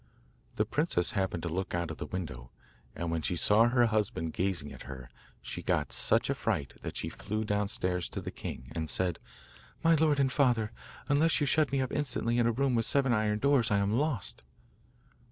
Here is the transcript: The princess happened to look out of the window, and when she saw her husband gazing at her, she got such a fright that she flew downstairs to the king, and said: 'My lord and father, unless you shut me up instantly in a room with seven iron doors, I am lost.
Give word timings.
The 0.55 0.65
princess 0.65 1.11
happened 1.11 1.43
to 1.43 1.49
look 1.49 1.75
out 1.75 1.91
of 1.91 1.97
the 1.99 2.07
window, 2.07 2.49
and 2.95 3.11
when 3.11 3.21
she 3.21 3.35
saw 3.35 3.69
her 3.69 3.85
husband 3.85 4.33
gazing 4.33 4.73
at 4.73 4.81
her, 4.89 5.11
she 5.43 5.61
got 5.61 5.93
such 5.93 6.27
a 6.27 6.33
fright 6.33 6.73
that 6.81 6.97
she 6.97 7.07
flew 7.07 7.43
downstairs 7.45 8.09
to 8.09 8.19
the 8.19 8.31
king, 8.31 8.71
and 8.73 8.89
said: 8.89 9.19
'My 9.83 9.93
lord 9.93 10.19
and 10.19 10.31
father, 10.31 10.71
unless 11.07 11.39
you 11.39 11.45
shut 11.45 11.71
me 11.71 11.81
up 11.81 11.91
instantly 11.91 12.39
in 12.39 12.47
a 12.47 12.51
room 12.51 12.73
with 12.73 12.87
seven 12.87 13.13
iron 13.13 13.37
doors, 13.37 13.69
I 13.69 13.77
am 13.77 13.91
lost. 13.93 14.41